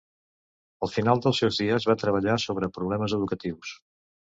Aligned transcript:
Al 0.87 0.91
final 0.93 1.21
dels 1.27 1.43
seus 1.45 1.61
dies 1.65 1.87
va 1.93 1.97
treballar 2.07 2.41
sobre 2.49 2.75
problemes 2.79 3.19
educatius. 3.23 3.81